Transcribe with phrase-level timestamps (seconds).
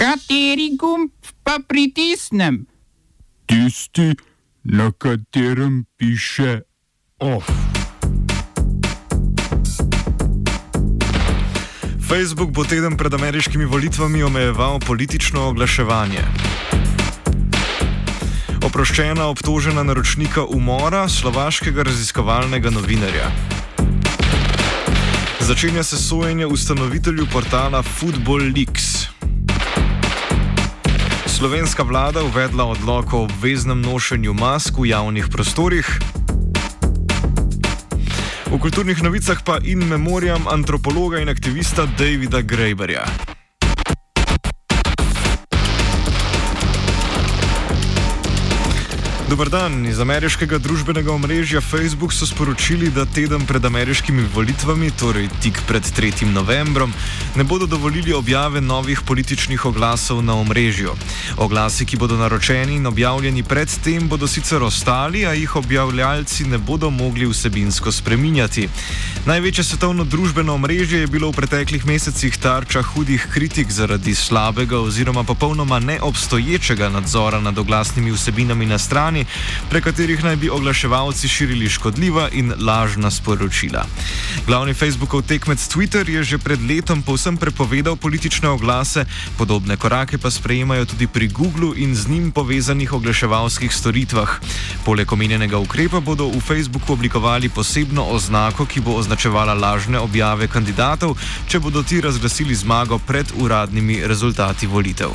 [0.00, 1.10] Kateri gumb
[1.44, 2.64] pa pritisnem?
[3.44, 4.14] Tisti,
[4.64, 6.60] na katerem piše
[7.18, 7.44] OF.
[12.08, 16.24] Facebook bo teden pred ameriškimi volitvami omejeval politično oglaševanje.
[18.64, 23.28] Oproščena obtožena naročnika umora slovaškega raziskovalnega novinarja.
[25.40, 29.09] Začenja se sojenje ustanovitelju portala Football Leaks.
[31.40, 35.88] Slovenska vlada uvedla odlok o obveznem nošenju mask v javnih prostorih.
[38.52, 43.08] V kulturnih novicah pa in memoriam antropologa in aktivista Davida Graeberja.
[49.30, 49.84] Dobar dan.
[49.86, 55.86] Iz ameriškega družbenega omrežja Facebook so sporočili, da teden pred ameriškimi volitvami, torej tik pred
[55.86, 56.26] 3.
[56.26, 56.90] novembrom,
[57.38, 60.96] ne bodo dovolili objave novih političnih oglasov na omrežju.
[61.36, 66.90] Oglasi, ki bodo naročeni in objavljeni predtem, bodo sicer ostali, a jih objavljalci ne bodo
[66.90, 68.66] mogli vsebinsko spreminjati.
[69.30, 75.22] Največje svetovno družbeno omrežje je bilo v preteklih mesecih tarča hudih kritik zaradi slabega oziroma
[75.24, 79.26] popolnoma neobstoječega nadzora nad oglasnimi vsebinami na strani strani,
[79.70, 83.84] prek katerih naj bi oglaševalci širili škodljiva in lažna sporočila.
[84.46, 89.04] Glavni Facebookov tekmec Twitter je že pred letom povsem prepovedal politične oglase,
[89.38, 94.40] podobne korake pa sprejemajo tudi pri Googlu in z njim povezanih oglaševalskih storitvah.
[94.84, 101.16] Poleg omenjenega ukrepa bodo v Facebooku oblikovali posebno oznako, ki bo označevala lažne objave kandidatov,
[101.48, 105.10] če bodo ti razglasili zmago pred uradnimi rezultati volitev.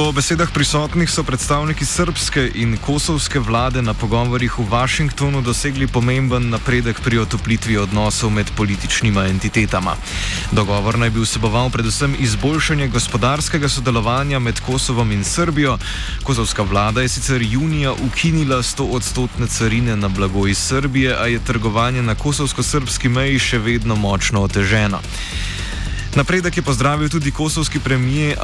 [0.00, 6.48] Po besedah prisotnih so predstavniki srpske in kosovske vlade na pogovorjih v Washingtonu dosegli pomemben
[6.48, 9.92] napredek pri otoplitvi odnosov med političnima entitetama.
[10.56, 15.76] Dogovor naj bi vseboval predvsem izboljšanje gospodarskega sodelovanja med Kosovom in Srbijo.
[16.24, 21.44] Kosovska vlada je sicer junija ukinila 100 odstotne carine na blago iz Srbije, a je
[21.44, 25.04] trgovanje na kosovsko-srpski meji še vedno močno oteženo.
[26.14, 28.38] Napredek je pozdravil tudi kosovski premijer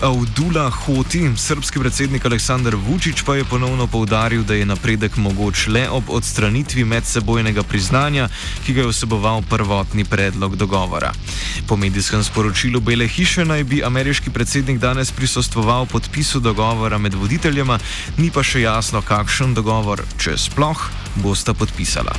[0.00, 5.88] Abdullah Hoti, srpski predsednik Aleksandr Vučić pa je ponovno povdaril, da je napredek mogoč le
[5.90, 8.28] ob odstranitvi medsebojnega priznanja,
[8.64, 11.12] ki ga je vseboval prvotni predlog dogovora.
[11.68, 17.78] Po medijskem sporočilu Bele hiše naj bi ameriški predsednik danes prisostoval podpisu dogovora med voditeljema,
[18.16, 20.88] ni pa še jasno, kakšen dogovor, če sploh,
[21.20, 22.16] bosta podpisala.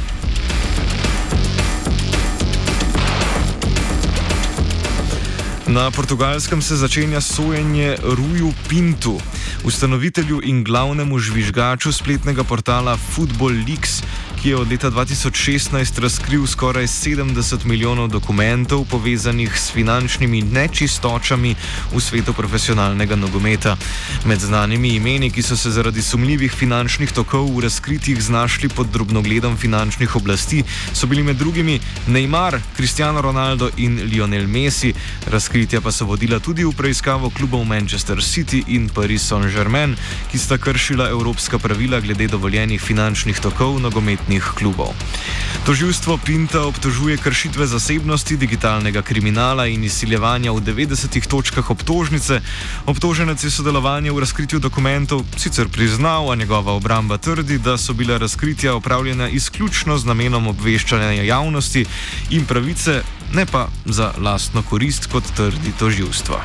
[5.74, 9.18] Na portugalskem se začenja sojenje Ruju Pintu,
[9.66, 14.04] ustanovitelju in glavnemu žvižgaču spletnega portala Football Leaks,
[14.44, 21.56] ki je od leta 2016 razkril skoraj 70 milijonov dokumentov povezanih s finančnimi nečistočami
[21.94, 23.78] v svetu profesionalnega nogometa.
[24.26, 29.56] Med znanimi imeni, ki so se zaradi sumljivih finančnih tokov v razkritjih znašli pod drobnogledom
[29.58, 34.94] finančnih oblasti, so bili med drugimi Neymar, Cristiano Ronaldo in Lionel Messi.
[35.32, 39.96] Razkritja pa so vodila tudi v preiskavo klubov Manchester City in Paris Saint-Germain,
[40.32, 44.94] ki sta kršila evropska pravila glede dovoljenih finančnih tokov nogometnih nogometnih klubov.
[45.66, 52.42] Toživstvo Pinta obtožuje kršitve zasebnosti, digitalnega kriminala in izsiljevanja v 90 točkah obtožnice.
[52.86, 58.18] Obtoženec je sodelovanje v razkritju dokumentov sicer priznal, a njegova obramba trdi, da so bila
[58.18, 61.86] razkritja opravljena izključno z namenom obveščanja javnosti
[62.30, 66.44] in pravice, ne pa za lastno korist, kot trdi toživstvo.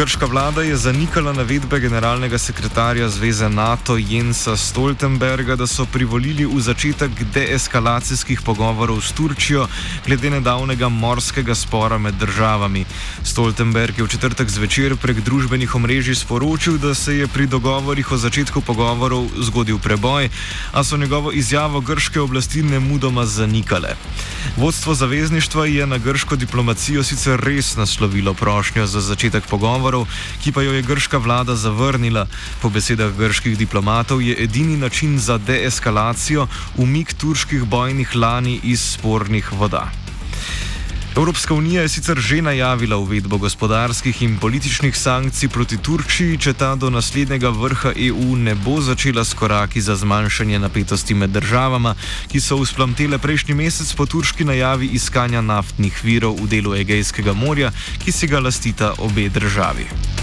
[0.00, 6.60] Grška vlada je zanikala navedbe generalnega sekretarja Zveze NATO Jensa Stoltenberga, da so privolili v
[6.60, 9.66] začetek deeskalacijskih pogovorov s Turčijo
[10.06, 12.86] glede nedavnega morskega spora med državami.
[13.22, 18.16] Stoltenberg je v četrtek zvečer prek družbenih omrežij sporočil, da se je pri dogovorih o
[18.16, 20.30] začetku pogovorov zgodil preboj,
[20.72, 24.00] a so njegovo izjavo grške oblasti nemudoma zanikale.
[24.56, 30.06] Vodstvo zavezništva je na grško diplomacijo sicer res naslovilo prošnjo za začetek pogovorov, pogovorov,
[30.42, 32.26] ki pa jo je grška vlada zavrnila.
[32.62, 36.46] Po besedah grških diplomatov je edini način za deeskalacijo
[36.76, 39.90] umik turških bojnih lani iz spornih voda.
[41.16, 46.74] Evropska unija je sicer že najavila uvedbo gospodarskih in političnih sankcij proti Turčiji, če ta
[46.74, 51.94] do naslednjega vrha EU ne bo začela s koraki za zmanjšanje napetosti med državama,
[52.30, 57.72] ki so usplamtele prejšnji mesec po turški najavi iskanja naftnih virov v delu Egejskega morja,
[58.04, 60.19] ki si ga lastita obe državi.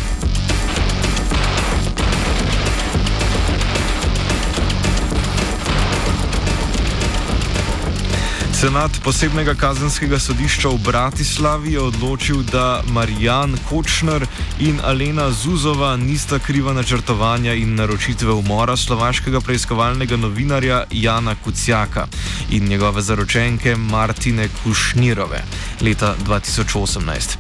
[8.58, 14.26] Senat posebnega kazenskega sodišča v Bratislavi je odločil, da Marijan Kočner
[14.58, 22.08] in Alena Zuzova nista kriva načrtovanja in naročitve umora slovaškega preiskovalnega novinarja Jana Kucijaka
[22.50, 25.44] in njegove zaročenke Martine Kušnirove
[25.82, 27.38] leta 2018.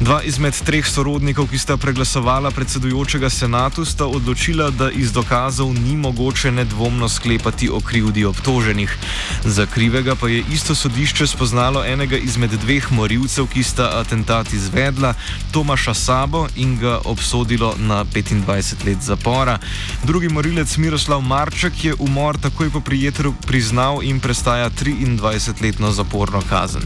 [0.00, 5.96] Dva izmed treh sorodnikov, ki sta preglasovala predsedujočega senatu, sta odločila, da iz dokazov ni
[5.96, 8.96] mogoče nedvomno sklepati o krivdi obtoženih.
[9.44, 15.14] Za krivega pa je isto sodišče spoznalo enega izmed dveh morilcev, ki sta atentat izvedla,
[15.52, 19.58] Tomaša Sabo in ga obsodilo na 25 let zapora.
[20.04, 26.82] Drugi morilec Miroslav Marček je umor takoj po prijetru priznal in prestaja 23-letno zaporno kazen.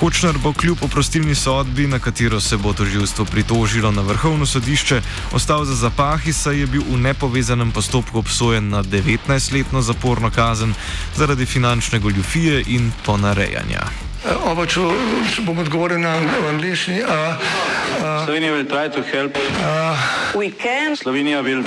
[0.00, 5.02] Kočner bo kljub oprostilni sodbi, na katero se bo toživstvo pritožilo na vrhovno sodišče,
[5.32, 10.74] ostal za zapahi, saj je bil v nepovezanem postopku obsojen na 19-letno zaporno kazen
[11.16, 14.09] zaradi finančne goljufije in ponarejanja.
[14.20, 14.82] Oba, če,
[15.32, 16.12] če bom odgovoril na
[16.50, 16.98] angliški.
[18.00, 19.32] Slovenija will try to help.
[20.36, 21.64] We can Slovenija will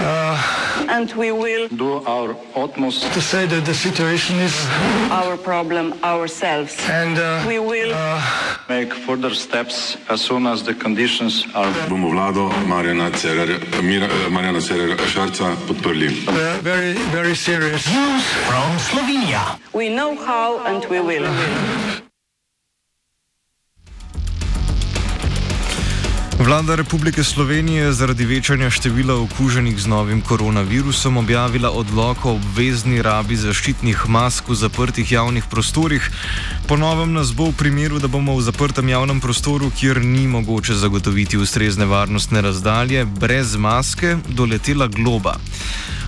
[0.90, 4.54] and we will do our utmost To say that the situation is
[5.12, 6.78] our problem ourselves.
[6.90, 7.92] and uh, We will
[8.70, 14.30] make further steps as soon as the conditions are bomo vlado Marjana Cererja, Mira- eh,
[14.30, 16.10] Marjana Cererja Šarca podprli.
[16.28, 17.84] uh, very, very serious.
[19.74, 21.26] we know how and we will.
[26.54, 33.02] Vlada Republike Slovenije je zaradi večanja števila okuženih z novim koronavirusom objavila odlok o obvezni
[33.02, 36.12] rabi zaščitnih mask v zaprtih javnih prostorih.
[36.68, 40.78] Po novem nas bo v primeru, da bomo v zaprtem javnem prostoru, kjer ni mogoče
[40.78, 45.40] zagotoviti ustrezne varnostne razdalje, brez maske doletela globa.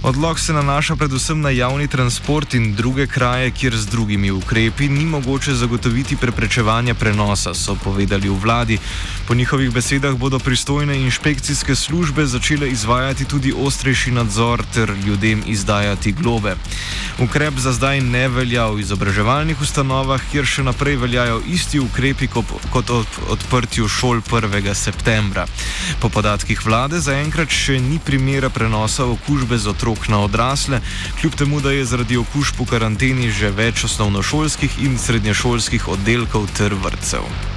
[0.06, 5.06] Odlog se nanaša predvsem na javni transport in druge kraje, kjer z drugimi ukrepi ni
[5.06, 8.78] mogoče zagotoviti preprečevanja prenosa, so povedali v vladi.
[9.28, 16.12] Po njihovih besedah bodo pristojne inšpekcijske službe začele izvajati tudi ostrejši nadzor ter ljudem izdajati
[16.12, 16.56] globe.
[17.20, 22.90] Ukrep za zdaj ne velja v izobraževalnih ustanovah, kjer še naprej veljajo isti ukrepi kot
[22.90, 24.74] ob odprtju šol 1.
[24.74, 25.48] septembra.
[26.00, 30.82] Po podatkih vlade zaenkrat še ni primera prenosa okužbe z otrok na odrasle,
[31.22, 36.74] kljub temu, da je zaradi okužb v karanteni že več osnovnošolskih in srednješolskih oddelkov ter
[36.74, 37.55] vrtcev.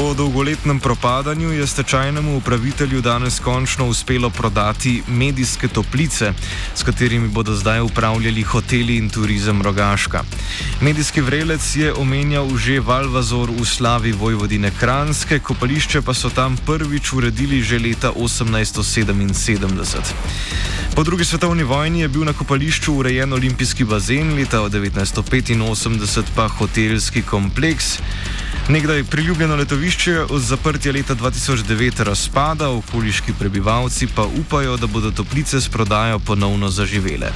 [0.00, 6.32] Po dolgoletnem propadanju je stečajnemu upravitelju danes končno uspelo prodati medijske toplice,
[6.74, 10.22] s katerimi bodo zdaj upravljali hoteli in turizem Rogaška.
[10.80, 17.12] Medijski vrelec je omenjal že Valvazor v slavi Vojvodine Kranske, kopališče pa so tam prvič
[17.12, 20.00] uredili že leta 1877.
[20.96, 27.22] Po drugi svetovni vojni je bil na kopališču urejen olimpijski bazen, leta 1985 pa hotelski
[27.22, 27.98] kompleks.
[28.70, 35.60] Nekdaj priljubljeno letovišče od zaprtja leta 2009 razpada, okoliški prebivalci pa upajo, da bodo toplice
[35.60, 37.32] s prodajo ponovno zaživele.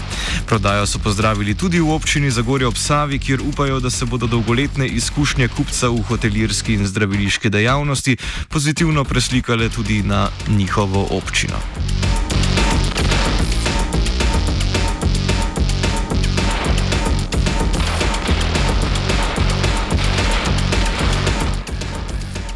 [0.46, 4.86] Prodajo so pozdravili tudi v občini Zagorje ob Savi, kjer upajo, da se bodo dolgoletne
[4.86, 8.16] izkušnje kupca v hotelirski in zdraviliški dejavnosti
[8.48, 11.58] pozitivno preslikale tudi na njihovo občino.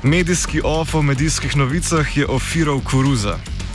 [0.08, 3.38] Medijski of o medijskih novicah je ofiral koruza.